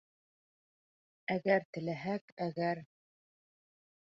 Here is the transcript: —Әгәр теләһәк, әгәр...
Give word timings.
—Әгәр 1.35 1.67
теләһәк, 1.77 2.33
әгәр... 2.47 2.85